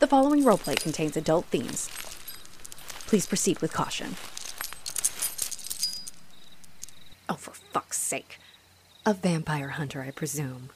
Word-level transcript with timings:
The 0.00 0.06
following 0.06 0.44
roleplay 0.44 0.80
contains 0.80 1.14
adult 1.14 1.44
themes. 1.46 1.90
Please 3.06 3.26
proceed 3.26 3.60
with 3.60 3.74
caution. 3.74 4.16
Oh, 7.28 7.34
for 7.34 7.50
fuck's 7.50 7.98
sake. 7.98 8.38
A 9.04 9.12
vampire 9.12 9.68
hunter, 9.68 10.00
I 10.00 10.10
presume. 10.10 10.70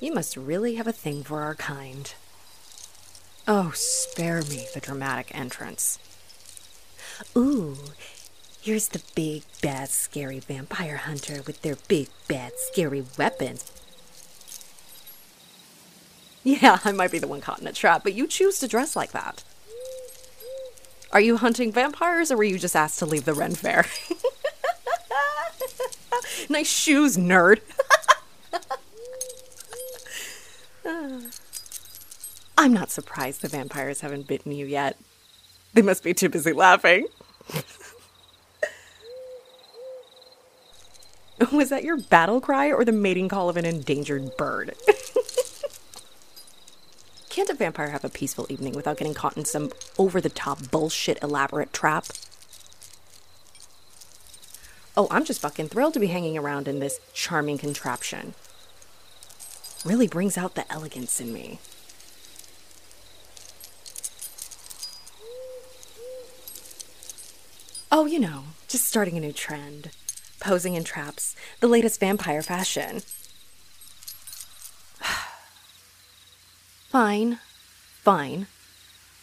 You 0.00 0.14
must 0.14 0.38
really 0.38 0.76
have 0.76 0.86
a 0.86 0.92
thing 0.92 1.22
for 1.22 1.42
our 1.42 1.54
kind. 1.54 2.14
Oh, 3.46 3.72
spare 3.74 4.40
me 4.40 4.66
the 4.72 4.80
dramatic 4.80 5.36
entrance. 5.36 5.98
Ooh, 7.36 7.76
here's 8.62 8.88
the 8.88 9.02
big, 9.14 9.42
bad, 9.60 9.90
scary 9.90 10.38
vampire 10.38 10.96
hunter 10.96 11.42
with 11.46 11.60
their 11.60 11.76
big, 11.88 12.08
bad, 12.26 12.52
scary 12.56 13.04
weapons. 13.18 13.70
Yeah, 16.46 16.78
I 16.84 16.92
might 16.92 17.10
be 17.10 17.18
the 17.18 17.26
one 17.26 17.40
caught 17.40 17.60
in 17.60 17.66
a 17.66 17.72
trap, 17.72 18.04
but 18.04 18.14
you 18.14 18.28
choose 18.28 18.60
to 18.60 18.68
dress 18.68 18.94
like 18.94 19.10
that. 19.10 19.42
Are 21.10 21.20
you 21.20 21.38
hunting 21.38 21.72
vampires 21.72 22.30
or 22.30 22.36
were 22.36 22.44
you 22.44 22.56
just 22.56 22.76
asked 22.76 23.00
to 23.00 23.06
leave 23.06 23.24
the 23.24 23.34
Ren 23.34 23.56
Fair? 23.56 23.84
nice 26.48 26.70
shoes, 26.70 27.16
nerd. 27.16 27.62
I'm 32.56 32.72
not 32.72 32.92
surprised 32.92 33.42
the 33.42 33.48
vampires 33.48 34.02
haven't 34.02 34.28
bitten 34.28 34.52
you 34.52 34.66
yet. 34.66 34.96
They 35.74 35.82
must 35.82 36.04
be 36.04 36.14
too 36.14 36.28
busy 36.28 36.52
laughing. 36.52 37.08
Was 41.50 41.70
that 41.70 41.82
your 41.82 41.96
battle 41.96 42.40
cry 42.40 42.70
or 42.70 42.84
the 42.84 42.92
mating 42.92 43.28
call 43.28 43.48
of 43.48 43.56
an 43.56 43.64
endangered 43.64 44.36
bird? 44.36 44.76
Can't 47.36 47.50
a 47.50 47.54
vampire 47.54 47.90
have 47.90 48.02
a 48.02 48.08
peaceful 48.08 48.46
evening 48.48 48.72
without 48.72 48.96
getting 48.96 49.12
caught 49.12 49.36
in 49.36 49.44
some 49.44 49.70
over 49.98 50.22
the 50.22 50.30
top 50.30 50.70
bullshit 50.70 51.22
elaborate 51.22 51.70
trap? 51.70 52.06
Oh, 54.96 55.06
I'm 55.10 55.26
just 55.26 55.42
fucking 55.42 55.68
thrilled 55.68 55.92
to 55.92 56.00
be 56.00 56.06
hanging 56.06 56.38
around 56.38 56.66
in 56.66 56.78
this 56.78 56.98
charming 57.12 57.58
contraption. 57.58 58.32
Really 59.84 60.08
brings 60.08 60.38
out 60.38 60.54
the 60.54 60.72
elegance 60.72 61.20
in 61.20 61.30
me. 61.34 61.58
Oh, 67.92 68.06
you 68.06 68.18
know, 68.18 68.44
just 68.66 68.88
starting 68.88 69.18
a 69.18 69.20
new 69.20 69.32
trend. 69.32 69.90
Posing 70.40 70.72
in 70.72 70.84
traps, 70.84 71.36
the 71.60 71.68
latest 71.68 72.00
vampire 72.00 72.40
fashion. 72.40 73.02
Fine. 76.96 77.40
Fine. 78.04 78.46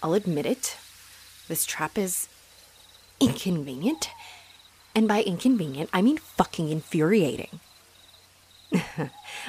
I'll 0.03 0.13
admit 0.13 0.45
it. 0.45 0.77
This 1.47 1.65
trap 1.65 1.97
is 1.97 2.29
inconvenient. 3.19 4.11
And 4.93 5.07
by 5.07 5.23
inconvenient, 5.23 5.89
I 5.91 6.03
mean 6.03 6.19
fucking 6.19 6.69
infuriating. 6.69 7.59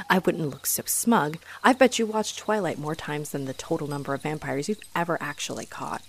I 0.08 0.20
wouldn't 0.20 0.48
look 0.48 0.64
so 0.64 0.84
smug. 0.86 1.36
I 1.62 1.74
bet 1.74 1.98
you 1.98 2.06
watched 2.06 2.38
Twilight 2.38 2.78
more 2.78 2.94
times 2.94 3.28
than 3.28 3.44
the 3.44 3.52
total 3.52 3.88
number 3.88 4.14
of 4.14 4.22
vampires 4.22 4.70
you've 4.70 4.80
ever 4.96 5.18
actually 5.20 5.66
caught. 5.66 6.00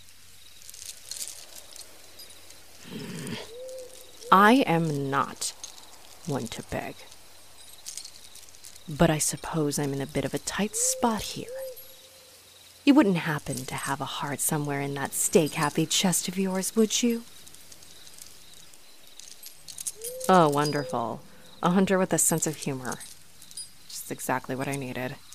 I 4.32 4.64
am 4.66 5.10
not 5.10 5.52
one 6.28 6.48
to 6.48 6.64
beg. 6.64 6.96
But 8.88 9.10
I 9.10 9.18
suppose 9.18 9.78
I'm 9.78 9.92
in 9.92 10.00
a 10.00 10.08
bit 10.08 10.24
of 10.24 10.34
a 10.34 10.40
tight 10.40 10.78
spot 10.78 11.22
here. 11.22 11.65
You 12.86 12.94
wouldn't 12.94 13.18
happen 13.18 13.66
to 13.66 13.74
have 13.74 14.00
a 14.00 14.06
heart 14.06 14.40
somewhere 14.40 14.80
in 14.80 14.94
that 14.94 15.12
stake 15.12 15.56
happy 15.56 15.88
chest 15.88 16.28
of 16.28 16.38
yours, 16.38 16.76
would 16.76 17.02
you? 17.02 17.24
Oh, 20.30 20.50
wonderful. 20.50 21.22
A 21.64 21.72
hunter 21.72 21.98
with 21.98 22.14
a 22.14 22.20
sense 22.20 22.46
of 22.46 22.58
humor. 22.58 23.00
Just 23.90 24.12
exactly 24.12 24.56
what 24.56 24.68
I 24.68 24.76
needed. 24.76 25.16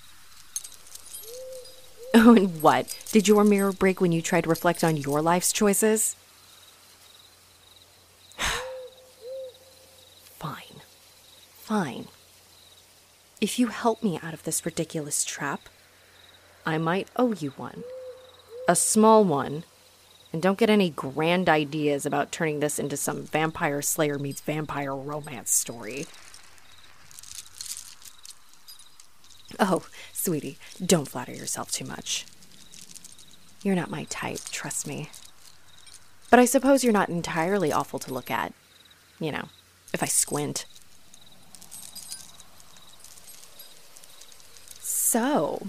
Oh, 2.12 2.34
and 2.34 2.60
what? 2.60 2.98
Did 3.12 3.28
your 3.28 3.44
mirror 3.44 3.70
break 3.70 4.00
when 4.00 4.10
you 4.10 4.20
tried 4.20 4.40
to 4.40 4.50
reflect 4.50 4.82
on 4.82 4.96
your 4.96 5.22
life's 5.22 5.52
choices? 5.52 6.16
Fine. 10.36 10.82
Fine. 11.60 12.08
If 13.40 13.60
you 13.60 13.68
help 13.68 14.02
me 14.02 14.18
out 14.24 14.34
of 14.34 14.42
this 14.42 14.66
ridiculous 14.66 15.24
trap, 15.24 15.68
I 16.64 16.78
might 16.78 17.08
owe 17.16 17.32
you 17.32 17.50
one. 17.50 17.82
A 18.68 18.76
small 18.76 19.24
one. 19.24 19.64
And 20.32 20.40
don't 20.40 20.58
get 20.58 20.70
any 20.70 20.90
grand 20.90 21.48
ideas 21.48 22.06
about 22.06 22.30
turning 22.30 22.60
this 22.60 22.78
into 22.78 22.96
some 22.96 23.24
vampire 23.24 23.82
slayer 23.82 24.18
meets 24.18 24.40
vampire 24.40 24.94
romance 24.94 25.50
story. 25.50 26.06
Oh, 29.58 29.84
sweetie, 30.12 30.58
don't 30.84 31.08
flatter 31.08 31.32
yourself 31.32 31.72
too 31.72 31.84
much. 31.84 32.26
You're 33.62 33.74
not 33.74 33.90
my 33.90 34.04
type, 34.04 34.40
trust 34.50 34.86
me. 34.86 35.10
But 36.30 36.38
I 36.38 36.44
suppose 36.44 36.84
you're 36.84 36.92
not 36.92 37.08
entirely 37.08 37.72
awful 37.72 37.98
to 37.98 38.14
look 38.14 38.30
at. 38.30 38.54
You 39.18 39.32
know, 39.32 39.48
if 39.92 40.02
I 40.02 40.06
squint. 40.06 40.64
So, 44.78 45.66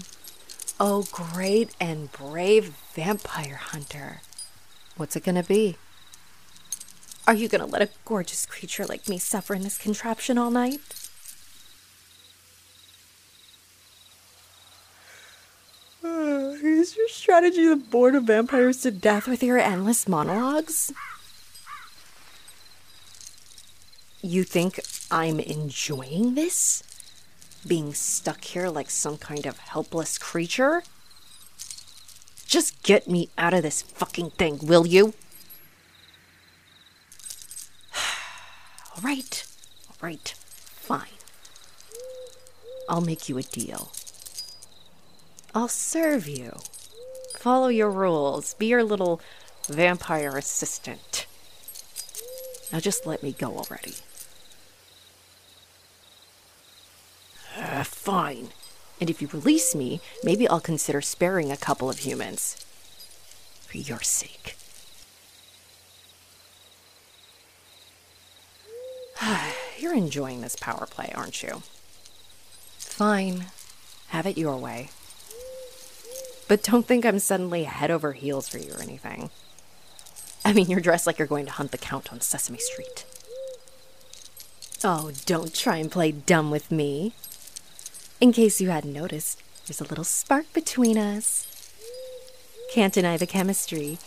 oh 0.84 1.06
great 1.12 1.70
and 1.80 2.10
brave 2.10 2.74
vampire 2.92 3.54
hunter, 3.54 4.20
what's 4.96 5.14
it 5.14 5.22
gonna 5.22 5.44
be? 5.44 5.76
Are 7.24 7.34
you 7.34 7.48
gonna 7.48 7.66
let 7.66 7.82
a 7.82 7.88
gorgeous 8.04 8.46
creature 8.46 8.84
like 8.84 9.08
me 9.08 9.16
suffer 9.16 9.54
in 9.54 9.62
this 9.62 9.78
contraption 9.78 10.38
all 10.38 10.50
night? 10.50 10.80
is 16.02 16.96
your 16.96 17.08
strategy 17.08 17.62
to 17.62 17.76
bore 17.76 18.10
the 18.10 18.20
vampires 18.20 18.82
to 18.82 18.90
death 18.90 19.28
with 19.28 19.44
your 19.44 19.58
endless 19.58 20.08
monologues? 20.08 20.92
You 24.20 24.42
think 24.42 24.80
I'm 25.12 25.38
enjoying 25.38 26.34
this? 26.34 26.82
Being 27.66 27.94
stuck 27.94 28.44
here 28.44 28.68
like 28.68 28.90
some 28.90 29.16
kind 29.18 29.46
of 29.46 29.58
helpless 29.58 30.18
creature? 30.18 30.82
Just 32.46 32.82
get 32.82 33.08
me 33.08 33.30
out 33.38 33.54
of 33.54 33.62
this 33.62 33.82
fucking 33.82 34.30
thing, 34.30 34.58
will 34.62 34.86
you? 34.86 35.14
all 38.96 39.02
right, 39.02 39.46
all 39.88 39.96
right, 40.02 40.34
fine. 40.36 41.08
I'll 42.88 43.00
make 43.00 43.28
you 43.28 43.38
a 43.38 43.42
deal. 43.42 43.92
I'll 45.54 45.68
serve 45.68 46.28
you. 46.28 46.58
Follow 47.36 47.68
your 47.68 47.90
rules. 47.90 48.54
Be 48.54 48.66
your 48.66 48.84
little 48.84 49.20
vampire 49.68 50.36
assistant. 50.36 51.26
Now 52.72 52.80
just 52.80 53.06
let 53.06 53.22
me 53.22 53.32
go 53.32 53.56
already. 53.56 53.94
Uh, 57.56 57.84
fine. 58.02 58.48
And 59.00 59.08
if 59.08 59.22
you 59.22 59.28
release 59.32 59.74
me, 59.74 60.00
maybe 60.22 60.48
I'll 60.48 60.60
consider 60.60 61.00
sparing 61.00 61.50
a 61.50 61.56
couple 61.56 61.88
of 61.88 62.00
humans. 62.00 62.64
For 63.66 63.78
your 63.78 64.00
sake. 64.02 64.56
You're 69.78 69.94
enjoying 69.94 70.40
this 70.40 70.56
power 70.56 70.86
play, 70.86 71.12
aren't 71.14 71.42
you? 71.42 71.62
Fine. 72.78 73.46
Have 74.08 74.26
it 74.26 74.36
your 74.36 74.56
way. 74.56 74.90
But 76.48 76.64
don't 76.64 76.86
think 76.86 77.06
I'm 77.06 77.18
suddenly 77.18 77.64
head 77.64 77.90
over 77.90 78.12
heels 78.12 78.48
for 78.48 78.58
you 78.58 78.72
or 78.72 78.82
anything. 78.82 79.30
I 80.44 80.52
mean, 80.52 80.68
you're 80.68 80.80
dressed 80.80 81.06
like 81.06 81.18
you're 81.18 81.28
going 81.28 81.46
to 81.46 81.52
hunt 81.52 81.70
the 81.70 81.78
Count 81.78 82.12
on 82.12 82.20
Sesame 82.20 82.58
Street. 82.58 83.04
Oh, 84.84 85.12
don't 85.24 85.54
try 85.54 85.76
and 85.76 85.90
play 85.90 86.10
dumb 86.10 86.50
with 86.50 86.72
me. 86.72 87.14
In 88.22 88.30
case 88.30 88.60
you 88.60 88.70
hadn't 88.70 88.92
noticed, 88.92 89.42
there's 89.66 89.80
a 89.80 89.84
little 89.84 90.04
spark 90.04 90.52
between 90.52 90.96
us. 90.96 91.44
Can't 92.72 92.94
deny 92.94 93.16
the 93.16 93.26
chemistry, 93.26 93.98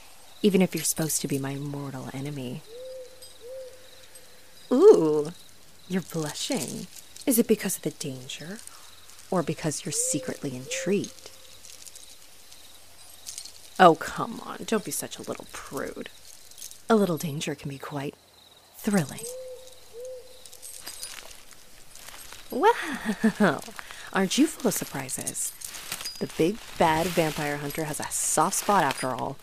even 0.42 0.62
if 0.62 0.74
you're 0.74 0.86
supposed 0.86 1.20
to 1.20 1.28
be 1.28 1.38
my 1.38 1.56
mortal 1.56 2.08
enemy. 2.14 2.62
Ooh, 4.72 5.34
you're 5.90 6.02
blushing. 6.02 6.88
Is 7.26 7.38
it 7.40 7.46
because 7.46 7.76
of 7.76 7.82
the 7.82 7.92
danger, 7.92 8.60
or 9.30 9.44
because 9.44 9.84
you're 9.84 9.92
secretly 9.92 10.56
intrigued? 10.56 11.30
Oh, 13.78 13.96
come 13.96 14.40
on, 14.46 14.60
don't 14.66 14.86
be 14.86 14.92
such 14.92 15.20
a 15.20 15.24
little 15.24 15.48
prude. 15.52 16.10
A 16.90 16.96
little 16.96 17.18
danger 17.18 17.54
can 17.54 17.68
be 17.68 17.78
quite 17.78 18.16
thrilling. 18.78 19.26
Well, 22.50 23.62
aren't 24.16 24.38
you 24.38 24.48
full 24.48 24.70
of 24.70 24.74
surprises? 24.74 25.52
The 26.20 26.32
big 26.38 26.58
bad 26.80 27.08
vampire 27.08 27.58
hunter 27.58 27.84
has 27.84 28.00
a 28.00 28.06
soft 28.06 28.56
spot 28.56 28.84
after 28.84 29.10
all. 29.10 29.36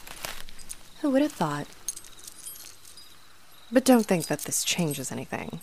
Who 1.03 1.11
would 1.11 1.23
have 1.23 1.33
thought? 1.33 1.67
But 3.71 3.85
don't 3.85 4.07
think 4.07 4.27
that 4.27 4.41
this 4.41 4.65
changes 4.65 5.13
anything. 5.13 5.61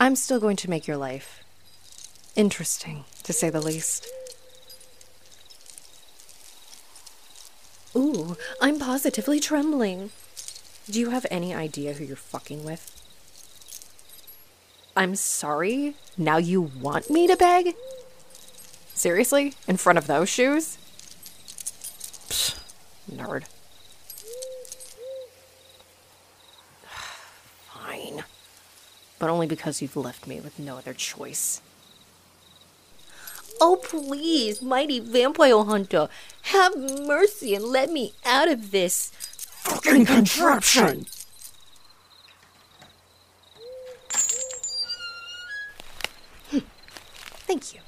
I'm 0.00 0.16
still 0.16 0.40
going 0.40 0.56
to 0.56 0.70
make 0.70 0.86
your 0.88 0.96
life 0.96 1.44
interesting, 2.34 3.04
to 3.22 3.32
say 3.32 3.50
the 3.50 3.60
least. 3.60 4.08
Ooh, 7.94 8.36
I'm 8.60 8.78
positively 8.78 9.38
trembling. 9.38 10.10
Do 10.90 10.98
you 10.98 11.10
have 11.10 11.26
any 11.30 11.54
idea 11.54 11.92
who 11.92 12.04
you're 12.04 12.16
fucking 12.16 12.64
with? 12.64 13.01
I'm 14.96 15.14
sorry? 15.14 15.94
Now 16.18 16.36
you 16.36 16.60
want 16.60 17.08
me 17.08 17.26
to 17.26 17.36
beg? 17.36 17.74
Seriously? 18.94 19.54
In 19.66 19.78
front 19.78 19.98
of 19.98 20.06
those 20.06 20.28
shoes? 20.28 20.76
Psh, 22.28 22.58
nerd. 23.10 23.44
Fine. 27.72 28.24
But 29.18 29.30
only 29.30 29.46
because 29.46 29.80
you've 29.80 29.96
left 29.96 30.26
me 30.26 30.40
with 30.40 30.58
no 30.58 30.76
other 30.76 30.92
choice. 30.92 31.62
Oh, 33.60 33.76
please, 33.76 34.60
mighty 34.60 35.00
vampire 35.00 35.64
hunter, 35.64 36.08
have 36.42 36.76
mercy 36.76 37.54
and 37.54 37.64
let 37.64 37.90
me 37.90 38.12
out 38.26 38.48
of 38.48 38.72
this 38.72 39.10
fucking 39.14 40.04
contraption! 40.04 41.06
Thank 47.52 47.74
you. 47.74 47.80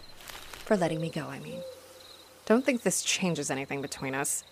For 0.67 0.77
letting 0.77 1.01
me 1.01 1.09
go, 1.09 1.29
I 1.29 1.39
mean. 1.39 1.63
Don't 2.45 2.67
think 2.67 2.83
this 2.83 3.03
changes 3.03 3.51
anything 3.51 3.81
between 3.81 4.15
us. 4.15 4.45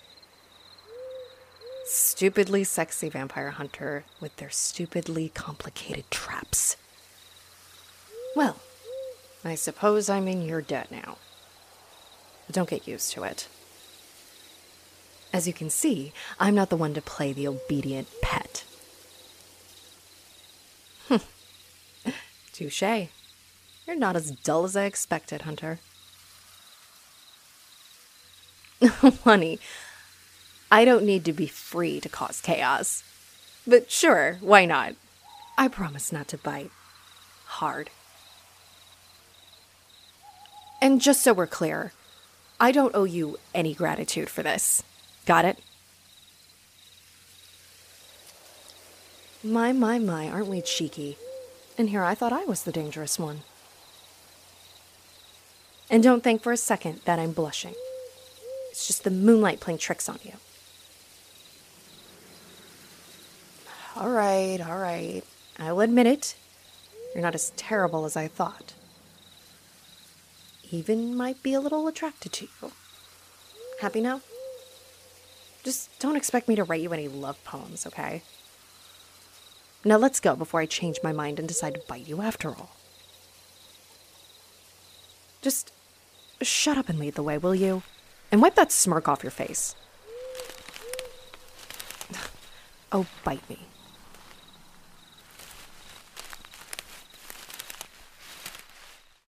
Stupidly 1.85 2.65
sexy 2.65 3.11
vampire 3.11 3.51
hunter 3.51 4.05
with 4.23 4.35
their 4.37 4.49
stupidly 4.49 5.29
complicated 5.35 6.11
traps. 6.11 6.79
Well, 8.35 8.57
I 9.45 9.55
suppose 9.55 10.09
I'm 10.09 10.29
in 10.29 10.47
your 10.47 10.63
debt 10.63 10.91
now. 10.91 11.19
But 12.47 12.55
don't 12.55 12.71
get 12.71 12.89
used 12.89 13.13
to 13.13 13.25
it. 13.25 13.49
As 15.31 15.47
you 15.47 15.53
can 15.53 15.69
see, 15.69 16.15
I'm 16.41 16.55
not 16.55 16.71
the 16.71 16.77
one 16.79 16.95
to 16.95 17.03
play 17.03 17.35
the 17.35 17.49
obedient 17.49 18.09
pet. 18.23 18.65
Touche. 22.55 23.11
You're 23.87 23.97
not 23.97 24.17
as 24.17 24.31
dull 24.31 24.65
as 24.65 24.77
I 24.77 24.85
expected, 24.85 25.43
Hunter. 25.43 25.81
Honey, 29.25 29.59
I 30.71 30.85
don't 30.85 31.05
need 31.05 31.25
to 31.27 31.33
be 31.33 31.47
free 31.47 32.01
to 32.01 32.09
cause 32.09 32.41
chaos. 32.41 33.05
But 33.67 33.91
sure, 33.91 34.39
why 34.41 34.65
not? 34.65 34.95
I 35.57 35.69
promise 35.69 36.13
not 36.13 36.29
to 36.29 36.39
bite. 36.39 36.71
Hard. 37.45 37.91
And 40.81 41.01
just 41.01 41.23
so 41.23 41.33
we're 41.33 41.47
clear, 41.47 41.93
I 42.59 42.73
don't 42.73 42.95
owe 42.95 43.05
you 43.05 43.39
any 43.55 43.75
gratitude 43.75 44.29
for 44.29 44.43
this. 44.43 44.83
Got 45.27 45.45
it? 45.45 45.59
My, 49.45 49.73
my, 49.73 49.99
my, 49.99 50.29
aren't 50.29 50.49
we 50.49 50.61
cheeky? 50.61 51.19
And 51.77 51.91
here 51.91 52.03
I 52.03 52.15
thought 52.15 52.33
I 52.33 52.45
was 52.45 52.63
the 52.63 52.73
dangerous 52.73 53.19
one. 53.19 53.43
And 55.93 56.03
don't 56.03 56.25
think 56.25 56.43
for 56.43 56.53
a 56.53 56.57
second 56.57 57.03
that 57.05 57.19
I'm 57.19 57.33
blushing. 57.33 57.75
It's 58.71 58.87
just 58.87 59.05
the 59.05 59.11
moonlight 59.11 59.61
playing 59.61 59.77
tricks 59.77 60.09
on 60.09 60.19
you. 60.25 60.33
All 63.95 64.09
right, 64.09 64.59
all 64.59 64.79
right. 64.79 65.23
I'll 65.59 65.81
admit 65.81 66.07
it. 66.07 66.35
You're 67.15 67.23
not 67.23 67.35
as 67.35 67.51
terrible 67.57 68.07
as 68.07 68.17
I 68.17 68.27
thought. 68.27 68.73
Even 70.71 71.15
might 71.15 71.43
be 71.43 71.53
a 71.53 71.61
little 71.61 71.87
attracted 71.87 72.33
to 72.33 72.47
you. 72.47 72.73
Happy 73.83 74.01
now? 74.01 74.23
Just 75.63 75.91
don't 75.99 76.17
expect 76.17 76.49
me 76.49 76.57
to 76.57 76.65
write 76.65 76.81
you 76.81 76.95
any 76.95 77.07
love 77.07 77.45
poems, 77.45 77.87
okay? 77.87 78.23
Now 79.85 79.99
let's 79.99 80.21
go 80.21 80.37
before 80.37 80.61
I 80.61 80.67
change 80.67 81.01
my 81.05 81.13
mind 81.13 81.39
and 81.39 81.47
decide 81.47 81.75
to 81.75 81.81
bite 81.87 82.09
you 82.09 82.23
after 82.23 82.49
all. 82.49 82.71
Just 85.43 85.71
shut 86.45 86.79
up 86.79 86.89
and 86.89 86.99
lead 86.99 87.15
the 87.15 87.23
way, 87.23 87.39
will 87.39 87.55
you? 87.55 87.83
And 88.31 88.41
wipe 88.43 88.55
that 88.55 88.73
smirk 88.73 89.09
off 89.09 89.23
your 89.23 89.31
face. 89.31 89.75
Oh, 92.95 93.07
bite 93.25 93.49
me. 93.49 93.59